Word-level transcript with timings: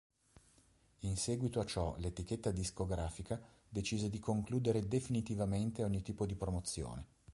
In 1.01 1.15
seguito 1.15 1.59
a 1.59 1.63
ciò, 1.65 1.93
l'etichetta 1.99 2.49
discografica 2.49 3.39
decise 3.69 4.09
di 4.09 4.17
concludere 4.17 4.87
definitivamente 4.87 5.83
ogni 5.83 6.01
tipo 6.01 6.25
di 6.25 6.33
promozione. 6.33 7.05